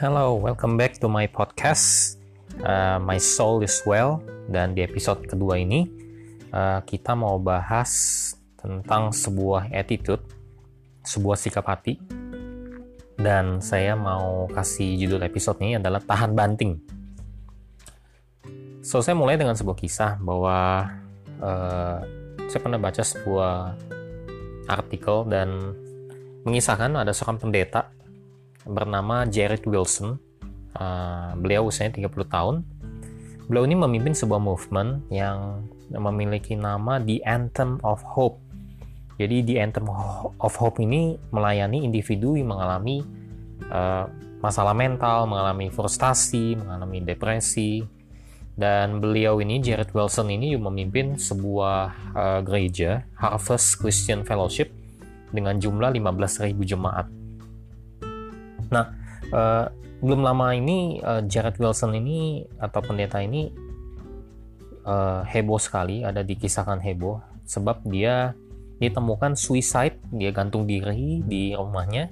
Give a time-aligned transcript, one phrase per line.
[0.00, 2.16] Hello, welcome back to my podcast.
[2.64, 4.24] Uh, my soul is well.
[4.48, 5.84] Dan di episode kedua ini,
[6.56, 7.92] uh, kita mau bahas
[8.56, 10.24] tentang sebuah attitude,
[11.04, 12.00] sebuah sikap hati.
[13.12, 16.80] Dan saya mau kasih judul episode ini adalah tahan banting.
[18.80, 20.88] So, saya mulai dengan sebuah kisah bahwa
[21.44, 21.98] uh,
[22.48, 23.76] saya pernah baca sebuah
[24.64, 25.76] artikel dan
[26.48, 27.99] mengisahkan ada seorang pendeta
[28.66, 30.18] bernama Jared Wilson.
[30.70, 32.56] Uh, beliau usianya 30 tahun.
[33.50, 38.38] Beliau ini memimpin sebuah movement yang memiliki nama The Anthem of Hope.
[39.18, 39.90] Jadi The Anthem
[40.38, 43.02] of Hope ini melayani individu yang mengalami
[43.68, 44.06] uh,
[44.40, 47.84] masalah mental, mengalami frustasi, mengalami depresi.
[48.56, 54.68] Dan beliau ini, Jared Wilson ini memimpin sebuah uh, gereja, Harvest Christian Fellowship,
[55.32, 57.19] dengan jumlah 15.000 jemaat.
[58.70, 58.84] Nah,
[59.34, 59.66] uh,
[60.00, 63.50] belum lama ini uh, Jared Wilson ini atau pendeta ini
[64.86, 68.32] uh, heboh sekali, ada dikisahkan heboh sebab dia
[68.80, 72.08] ditemukan suicide, dia gantung diri di rumahnya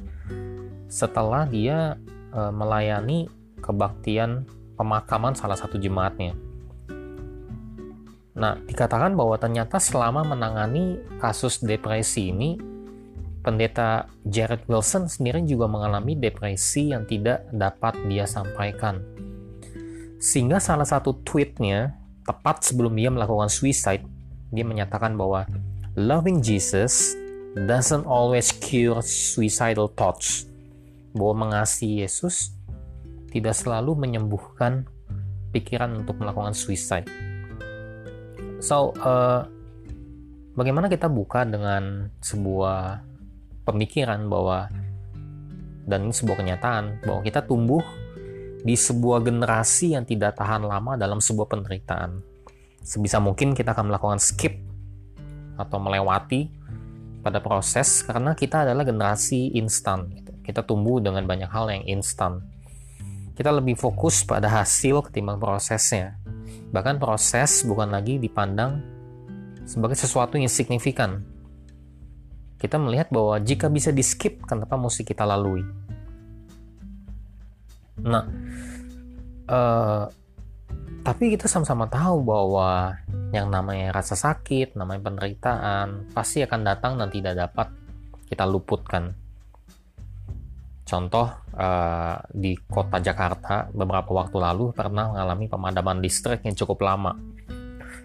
[0.88, 1.96] setelah dia
[2.36, 3.28] uh, melayani
[3.64, 4.44] kebaktian
[4.76, 6.36] pemakaman salah satu jemaatnya.
[8.38, 12.54] Nah, dikatakan bahwa ternyata selama menangani kasus depresi ini,
[13.42, 19.00] pendeta Jared Wilson sendiri juga mengalami depresi yang tidak dapat dia sampaikan.
[20.18, 21.94] Sehingga salah satu tweetnya,
[22.26, 24.02] tepat sebelum dia melakukan suicide,
[24.50, 25.46] dia menyatakan bahwa
[25.94, 27.14] loving Jesus
[27.54, 30.50] doesn't always cure suicidal thoughts.
[31.14, 32.52] Bahwa mengasihi Yesus
[33.30, 34.84] tidak selalu menyembuhkan
[35.54, 37.08] pikiran untuk melakukan suicide.
[38.58, 39.46] So, uh,
[40.58, 43.06] bagaimana kita buka dengan sebuah
[43.68, 44.72] pemikiran bahwa
[45.88, 47.84] dan ini sebuah kenyataan bahwa kita tumbuh
[48.64, 52.20] di sebuah generasi yang tidak tahan lama dalam sebuah penderitaan.
[52.80, 54.56] Sebisa mungkin kita akan melakukan skip
[55.56, 56.48] atau melewati
[57.20, 60.12] pada proses karena kita adalah generasi instan.
[60.12, 60.32] Gitu.
[60.44, 62.44] Kita tumbuh dengan banyak hal yang instan
[63.38, 66.18] kita lebih fokus pada hasil ketimbang prosesnya.
[66.74, 68.82] Bahkan proses bukan lagi dipandang
[69.62, 71.22] sebagai sesuatu yang signifikan.
[72.58, 75.62] Kita melihat bahwa jika bisa di skip, kenapa mesti kita lalui?
[78.02, 78.24] Nah,
[79.46, 80.04] uh,
[81.06, 82.98] tapi kita sama-sama tahu bahwa
[83.30, 87.70] yang namanya rasa sakit, namanya penderitaan, pasti akan datang dan tidak dapat
[88.26, 89.14] kita luputkan
[90.88, 97.12] Contoh uh, di kota Jakarta beberapa waktu lalu pernah mengalami pemadaman listrik yang cukup lama.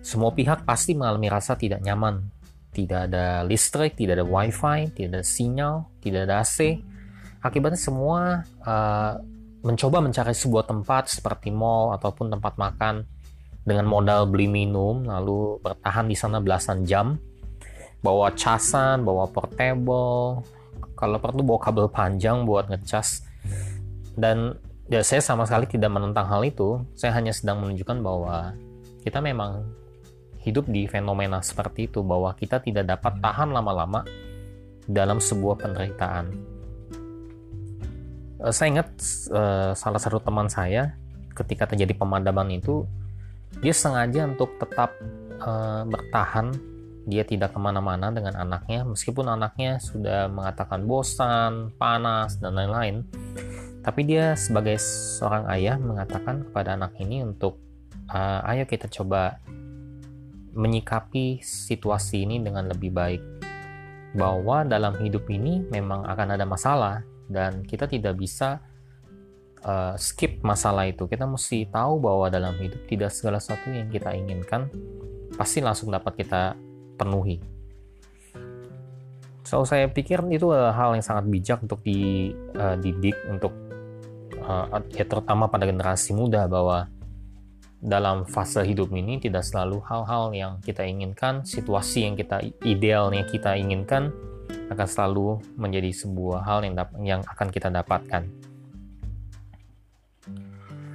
[0.03, 2.27] Semua pihak pasti mengalami rasa tidak nyaman.
[2.73, 6.81] Tidak ada listrik, tidak ada wifi, tidak ada sinyal, tidak ada AC.
[7.45, 9.13] Akibatnya semua uh,
[9.63, 13.07] mencoba mencari sebuah tempat seperti mall ataupun tempat makan
[13.63, 17.15] dengan modal beli minum lalu bertahan di sana belasan jam.
[18.03, 20.43] Bawa casan, bawa portable,
[20.99, 23.23] kalau perlu bawa kabel panjang buat ngecas.
[24.19, 24.59] Dan
[24.91, 26.83] ya saya sama sekali tidak menentang hal itu.
[26.99, 28.51] Saya hanya sedang menunjukkan bahwa
[29.07, 29.63] kita memang
[30.43, 34.03] hidup di fenomena seperti itu bahwa kita tidak dapat tahan lama-lama
[34.87, 36.25] dalam sebuah penderitaan.
[38.43, 38.89] Uh, saya ingat
[39.31, 40.99] uh, salah satu teman saya
[41.33, 42.83] ketika terjadi pemadaman itu
[43.63, 44.93] dia sengaja untuk tetap
[45.39, 46.51] uh, bertahan.
[47.03, 53.03] Dia tidak ke mana-mana dengan anaknya meskipun anaknya sudah mengatakan bosan, panas, dan lain-lain.
[53.83, 57.59] Tapi dia sebagai seorang ayah mengatakan kepada anak ini untuk
[58.07, 59.43] uh, ayo kita coba
[60.53, 63.21] menyikapi situasi ini dengan lebih baik
[64.13, 68.61] bahwa dalam hidup ini memang akan ada masalah dan kita tidak bisa
[69.65, 74.13] uh, skip masalah itu kita mesti tahu bahwa dalam hidup tidak segala sesuatu yang kita
[74.13, 74.69] inginkan
[75.33, 76.53] pasti langsung dapat kita
[76.93, 77.41] penuhi.
[79.43, 83.53] So saya pikir itu adalah hal yang sangat bijak untuk dididik uh, untuk
[84.45, 86.89] uh, ya terutama pada generasi muda bahwa
[87.83, 93.59] dalam fase hidup ini tidak selalu hal-hal yang kita inginkan, situasi yang kita idealnya kita
[93.59, 94.15] inginkan
[94.71, 98.23] akan selalu menjadi sebuah hal yang yang akan kita dapatkan.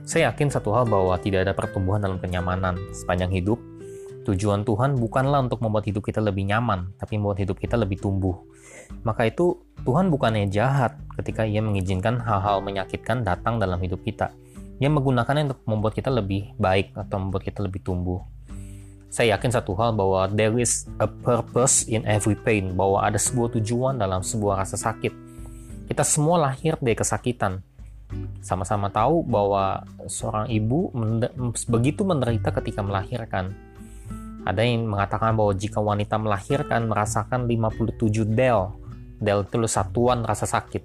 [0.09, 3.61] Saya yakin satu hal bahwa tidak ada pertumbuhan dalam kenyamanan sepanjang hidup
[4.29, 8.37] Tujuan Tuhan bukanlah untuk membuat hidup kita lebih nyaman, tapi membuat hidup kita lebih tumbuh.
[9.01, 9.57] Maka itu
[9.89, 14.29] Tuhan bukannya jahat ketika ia mengizinkan hal-hal menyakitkan datang dalam hidup kita.
[14.79, 18.23] Ia menggunakannya untuk membuat kita lebih baik atau membuat kita lebih tumbuh.
[19.11, 23.59] Saya yakin satu hal bahwa there is a purpose in every pain, bahwa ada sebuah
[23.59, 25.11] tujuan dalam sebuah rasa sakit.
[25.89, 27.65] Kita semua lahir dari kesakitan.
[28.45, 30.93] Sama-sama tahu bahwa seorang ibu
[31.67, 33.57] begitu menderita ketika melahirkan.
[34.45, 37.99] Ada yang mengatakan bahwa jika wanita melahirkan merasakan 57
[38.33, 38.73] del,
[39.19, 40.85] del itu satuan rasa sakit.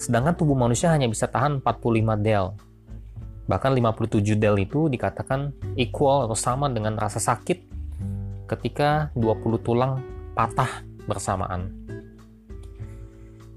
[0.00, 2.56] Sedangkan tubuh manusia hanya bisa tahan 45 del.
[3.50, 7.66] Bahkan 57 del itu dikatakan equal atau sama dengan rasa sakit
[8.46, 9.98] ketika 20 tulang
[10.38, 11.74] patah bersamaan.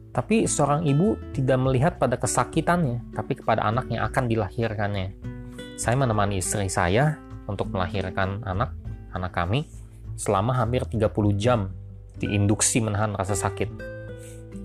[0.09, 5.13] Tapi seorang ibu tidak melihat pada kesakitannya, tapi kepada anak yang akan dilahirkannya.
[5.77, 8.73] Saya menemani istri saya untuk melahirkan anak,
[9.13, 9.69] anak kami,
[10.17, 11.05] selama hampir 30
[11.37, 11.69] jam
[12.17, 13.69] diinduksi menahan rasa sakit.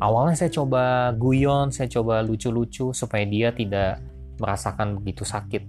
[0.00, 4.07] Awalnya saya coba guyon, saya coba lucu-lucu supaya dia tidak
[4.38, 5.62] merasakan begitu sakit.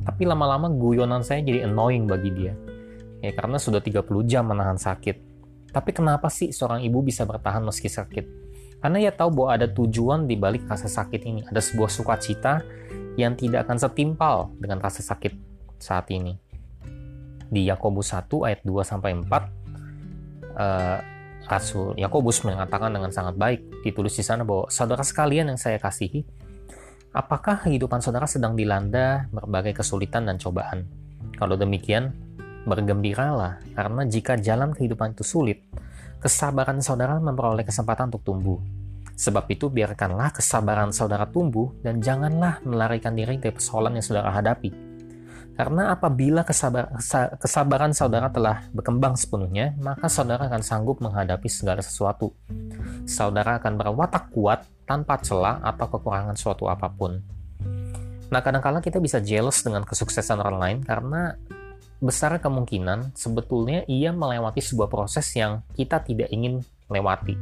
[0.00, 2.54] Tapi lama-lama guyonan saya jadi annoying bagi dia.
[3.20, 5.28] Ya karena sudah 30 jam menahan sakit.
[5.70, 8.24] Tapi kenapa sih seorang ibu bisa bertahan meski sakit?
[8.80, 11.40] Karena ia tahu bahwa ada tujuan di balik rasa sakit ini.
[11.44, 12.64] Ada sebuah sukacita
[13.20, 15.36] yang tidak akan setimpal dengan rasa sakit
[15.76, 16.32] saat ini.
[17.50, 19.28] Di Yakobus 1 ayat 2 sampai 4
[20.56, 20.98] uh,
[21.50, 26.22] Rasul Yakobus mengatakan dengan sangat baik ditulis di sana bahwa saudara sekalian yang saya kasihi,
[27.10, 30.86] apakah kehidupan saudara sedang dilanda berbagai kesulitan dan cobaan?
[31.36, 32.14] Kalau demikian,
[32.66, 35.64] bergembiralah karena jika jalan kehidupan itu sulit,
[36.20, 38.58] kesabaran saudara memperoleh kesempatan untuk tumbuh.
[39.20, 44.89] Sebab itu biarkanlah kesabaran saudara tumbuh dan janganlah melarikan diri dari persoalan yang saudara hadapi.
[45.60, 46.88] Karena apabila kesabar,
[47.36, 52.32] kesabaran saudara telah berkembang sepenuhnya, maka saudara akan sanggup menghadapi segala sesuatu.
[53.04, 57.20] Saudara akan berwatak kuat tanpa celah atau kekurangan suatu apa pun.
[58.32, 61.36] Nah, kadang-kadang kita bisa jealous dengan kesuksesan orang lain karena
[62.00, 67.36] besar kemungkinan sebetulnya ia melewati sebuah proses yang kita tidak ingin lewati.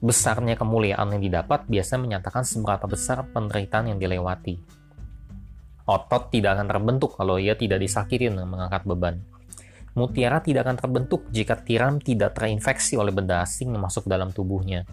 [0.00, 4.77] Besarnya kemuliaan yang didapat biasa menyatakan seberapa besar penderitaan yang dilewati.
[5.88, 9.24] Otot tidak akan terbentuk kalau ia tidak disakiti dengan mengangkat beban.
[9.96, 14.84] Mutiara tidak akan terbentuk jika tiram tidak terinfeksi oleh benda asing yang masuk dalam tubuhnya.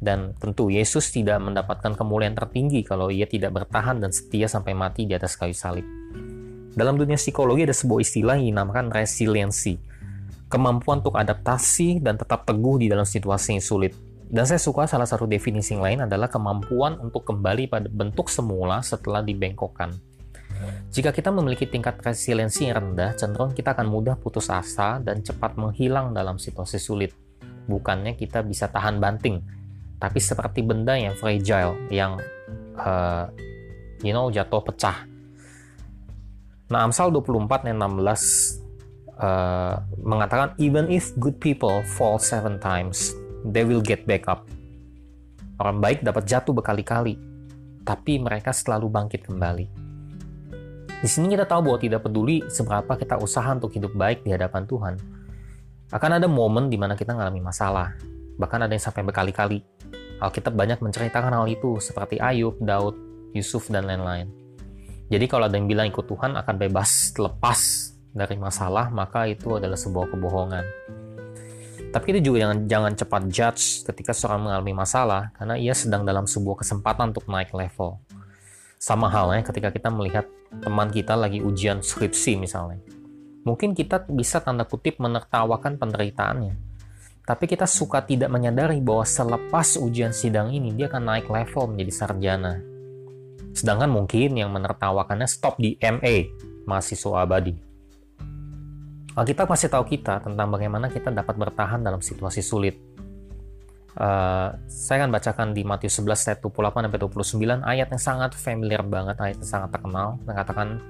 [0.00, 5.04] Dan tentu Yesus tidak mendapatkan kemuliaan tertinggi kalau ia tidak bertahan dan setia sampai mati
[5.04, 5.84] di atas kayu salib.
[6.70, 9.74] Dalam dunia psikologi ada sebuah istilah yang dinamakan resiliensi.
[10.46, 13.92] Kemampuan untuk adaptasi dan tetap teguh di dalam situasi yang sulit.
[14.30, 18.78] Dan saya suka salah satu definisi yang lain adalah kemampuan untuk kembali pada bentuk semula
[18.78, 19.90] setelah dibengkokkan.
[20.94, 25.58] Jika kita memiliki tingkat resiliensi yang rendah, cenderung kita akan mudah putus asa dan cepat
[25.58, 27.10] menghilang dalam situasi sulit.
[27.66, 29.42] Bukannya kita bisa tahan banting,
[29.98, 32.20] tapi seperti benda yang fragile, yang
[32.78, 33.26] uh,
[34.04, 35.10] you know jatuh pecah
[36.70, 38.62] Nah, Amsal 24 ayat 16
[39.18, 39.74] uh,
[40.06, 43.10] mengatakan even if good people fall seven times,
[43.48, 44.44] they will get back up.
[45.60, 47.20] Orang baik dapat jatuh berkali-kali,
[47.84, 49.66] tapi mereka selalu bangkit kembali.
[51.00, 54.68] Di sini kita tahu bahwa tidak peduli seberapa kita usaha untuk hidup baik di hadapan
[54.68, 54.94] Tuhan,
[55.90, 57.96] akan ada momen di mana kita mengalami masalah,
[58.36, 59.64] bahkan ada yang sampai berkali-kali.
[60.20, 62.94] Alkitab banyak menceritakan hal itu seperti Ayub, Daud,
[63.32, 64.28] Yusuf, dan lain-lain.
[65.10, 67.60] Jadi kalau ada yang bilang ikut Tuhan akan bebas lepas
[68.12, 70.64] dari masalah, maka itu adalah sebuah kebohongan.
[71.90, 76.24] Tapi kita juga jangan, jangan cepat judge ketika seorang mengalami masalah, karena ia sedang dalam
[76.30, 77.98] sebuah kesempatan untuk naik level.
[78.78, 80.24] Sama halnya ketika kita melihat
[80.62, 82.78] teman kita lagi ujian skripsi misalnya.
[83.42, 86.54] Mungkin kita bisa tanda kutip menertawakan penderitaannya.
[87.26, 91.92] Tapi kita suka tidak menyadari bahwa selepas ujian sidang ini, dia akan naik level menjadi
[91.92, 92.70] sarjana
[93.50, 96.30] Sedangkan mungkin yang menertawakannya stop di MA,
[96.66, 97.69] mahasiswa abadi.
[99.20, 102.80] Alkitab masih tahu kita tentang bagaimana kita dapat bertahan dalam situasi sulit.
[104.00, 108.80] Uh, saya akan bacakan di Matius 11 ayat 28 sampai 29 ayat yang sangat familiar
[108.80, 110.16] banget, ayat yang sangat terkenal.
[110.24, 110.80] Mengatakan,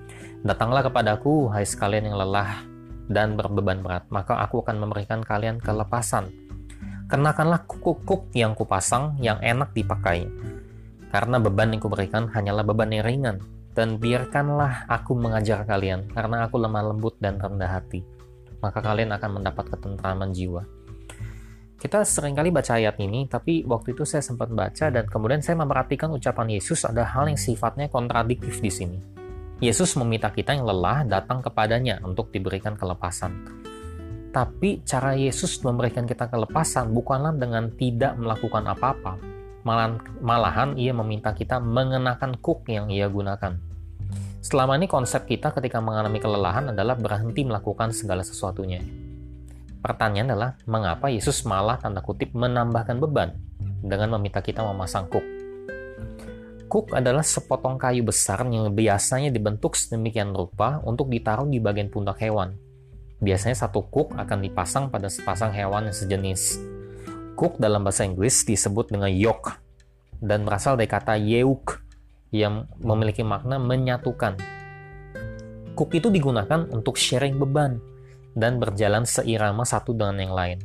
[0.46, 2.62] Datanglah kepadaku, hai sekalian yang lelah
[3.10, 6.30] dan berbeban berat, maka aku akan memberikan kalian kelepasan.
[7.10, 10.30] Kenakanlah kuk-kuk yang kupasang yang enak dipakai
[11.10, 13.36] karena beban yang kuberikan hanyalah beban yang ringan,
[13.74, 18.19] dan biarkanlah aku mengajar kalian, karena aku lemah lembut dan rendah hati.
[18.60, 20.62] Maka kalian akan mendapat ketentraman jiwa.
[21.80, 25.56] Kita sering kali baca ayat ini, tapi waktu itu saya sempat baca dan kemudian saya
[25.56, 28.98] memperhatikan ucapan Yesus ada hal yang sifatnya kontradiktif di sini.
[29.64, 33.32] Yesus meminta kita yang lelah datang kepadanya untuk diberikan kelepasan.
[34.28, 41.60] Tapi cara Yesus memberikan kita kelepasan bukanlah dengan tidak melakukan apa-apa, Malahan, ia meminta kita
[41.60, 43.69] mengenakan kuk yang ia gunakan.
[44.40, 48.80] Selama ini konsep kita ketika mengalami kelelahan adalah berhenti melakukan segala sesuatunya.
[49.84, 53.36] Pertanyaan adalah, mengapa Yesus malah tanda kutip menambahkan beban
[53.84, 55.24] dengan meminta kita memasang kuk?
[56.70, 62.22] Cook adalah sepotong kayu besar yang biasanya dibentuk sedemikian rupa untuk ditaruh di bagian pundak
[62.24, 62.56] hewan.
[63.20, 66.62] Biasanya satu cook akan dipasang pada sepasang hewan yang sejenis.
[67.36, 69.52] Cook dalam bahasa Inggris disebut dengan yoke
[70.22, 71.89] dan berasal dari kata yeuk
[72.30, 74.38] yang memiliki makna menyatukan.
[75.74, 77.78] Cook itu digunakan untuk sharing beban
[78.34, 80.58] dan berjalan seirama satu dengan yang lain.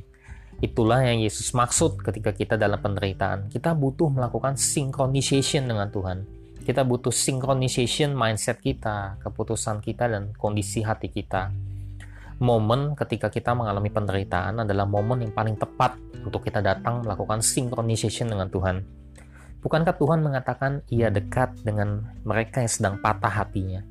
[0.64, 3.52] Itulah yang Yesus maksud ketika kita dalam penderitaan.
[3.52, 6.24] Kita butuh melakukan synchronization dengan Tuhan.
[6.66, 11.52] Kita butuh synchronization mindset kita, keputusan kita, dan kondisi hati kita.
[12.42, 15.96] Momen ketika kita mengalami penderitaan adalah momen yang paling tepat
[16.26, 19.05] untuk kita datang melakukan synchronization dengan Tuhan.
[19.66, 23.82] Bukankah Tuhan mengatakan ia dekat dengan mereka yang sedang patah hatinya?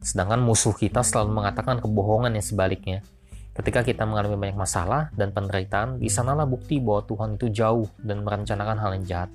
[0.00, 3.04] Sedangkan musuh kita selalu mengatakan kebohongan yang sebaliknya.
[3.52, 8.24] Ketika kita mengalami banyak masalah dan penderitaan, di sanalah bukti bahwa Tuhan itu jauh dan
[8.24, 9.30] merencanakan hal yang jahat.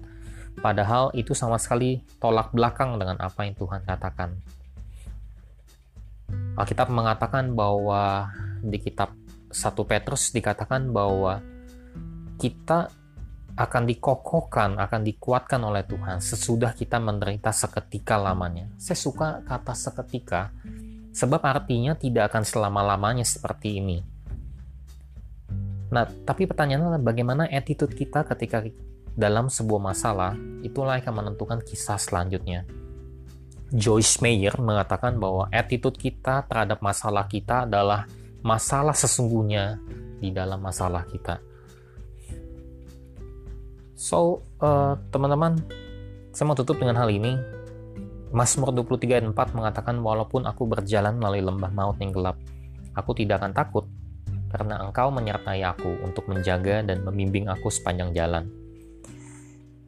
[0.58, 4.34] Padahal itu sama sekali tolak belakang dengan apa yang Tuhan katakan.
[6.58, 8.34] Alkitab mengatakan bahwa
[8.66, 9.14] di kitab
[9.54, 11.38] 1 Petrus dikatakan bahwa
[12.42, 12.90] kita
[13.58, 18.70] akan dikokohkan, akan dikuatkan oleh Tuhan sesudah kita menderita seketika lamanya.
[18.78, 20.54] Saya suka kata seketika
[21.10, 23.98] sebab artinya tidak akan selama-lamanya seperti ini.
[25.90, 28.62] Nah, tapi pertanyaannya bagaimana attitude kita ketika
[29.18, 32.70] dalam sebuah masalah, itulah yang akan menentukan kisah selanjutnya.
[33.74, 38.06] Joyce Meyer mengatakan bahwa attitude kita terhadap masalah kita adalah
[38.46, 39.82] masalah sesungguhnya
[40.22, 41.47] di dalam masalah kita.
[43.98, 45.58] So, uh, teman-teman,
[46.30, 47.34] saya mau tutup dengan hal ini.
[48.30, 52.38] Mazmur 23 ayat 4 mengatakan, Walaupun aku berjalan melalui lembah maut yang gelap,
[52.94, 53.90] aku tidak akan takut,
[54.54, 58.46] karena engkau menyertai aku untuk menjaga dan membimbing aku sepanjang jalan.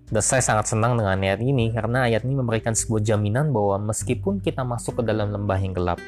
[0.09, 4.41] Dan saya sangat senang dengan ayat ini, karena ayat ini memberikan sebuah jaminan bahwa meskipun
[4.41, 6.01] kita masuk ke dalam lembah yang gelap,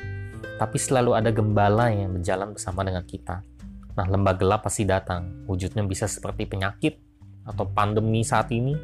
[0.57, 3.45] tapi selalu ada gembala yang berjalan bersama dengan kita.
[3.93, 5.45] Nah, lembah gelap pasti datang.
[5.45, 7.10] Wujudnya bisa seperti penyakit
[7.45, 8.77] atau pandemi saat ini,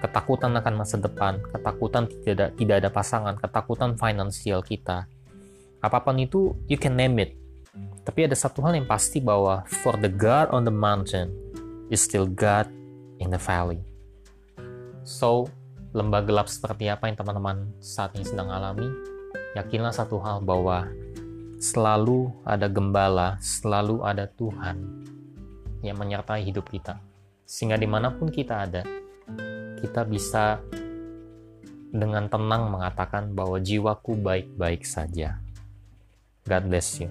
[0.00, 5.08] ketakutan akan masa depan, ketakutan tidak ada, tidak ada pasangan, ketakutan finansial kita.
[5.80, 7.32] Apa pun itu, you can name it.
[8.06, 11.34] Tapi ada satu hal yang pasti bahwa for the God on the mountain
[11.90, 12.70] is still God
[13.18, 13.82] in the valley.
[15.02, 15.50] So,
[15.90, 18.86] lembah gelap seperti apa yang teman-teman saat ini sedang alami,
[19.58, 20.86] yakinlah satu hal bahwa
[21.56, 24.76] selalu ada gembala, selalu ada Tuhan
[25.80, 27.00] yang menyertai hidup kita.
[27.46, 28.82] Sehingga di mana pun kita ada,
[29.78, 30.58] kita bisa
[31.94, 35.38] dengan tenang mengatakan bahwa jiwaku baik-baik saja.
[36.42, 37.10] God bless you.